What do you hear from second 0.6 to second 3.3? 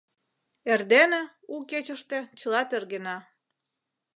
Эрдене, у кечыште, чыла тергена.